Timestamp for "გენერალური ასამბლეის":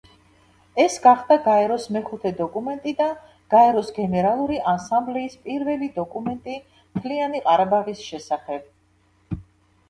3.97-5.37